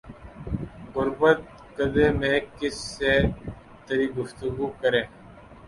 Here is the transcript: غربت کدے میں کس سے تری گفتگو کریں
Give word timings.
غربت 0.93 1.39
کدے 1.77 2.07
میں 2.19 2.37
کس 2.57 2.75
سے 2.95 3.13
تری 3.85 4.07
گفتگو 4.17 4.67
کریں 4.81 5.03